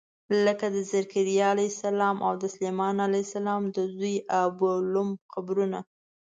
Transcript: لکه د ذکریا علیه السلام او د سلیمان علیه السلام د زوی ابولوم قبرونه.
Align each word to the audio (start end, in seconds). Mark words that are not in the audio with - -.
لکه 0.45 0.65
د 0.75 0.77
ذکریا 0.93 1.47
علیه 1.53 1.71
السلام 1.75 2.17
او 2.27 2.33
د 2.41 2.43
سلیمان 2.55 2.95
علیه 3.07 3.23
السلام 3.27 3.61
د 3.75 3.77
زوی 3.95 4.15
ابولوم 4.43 5.09
قبرونه. 5.33 5.79